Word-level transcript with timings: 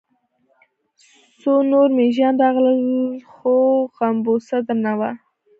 څو 1.39 1.51
نور 1.71 1.87
مېږيان 1.97 2.35
راغلل، 2.41 2.81
خو 3.33 3.53
غومبسه 3.95 4.57
درنه 4.67 4.93
وه. 4.99 5.09